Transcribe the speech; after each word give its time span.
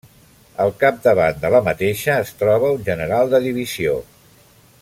Al 0.63 0.71
capdavant 0.83 1.37
de 1.43 1.51
la 1.57 1.61
mateixa 1.69 2.17
es 2.23 2.33
troba 2.41 2.75
un 2.79 2.83
general 2.91 3.33
de 3.35 3.45
divisió. 3.49 3.99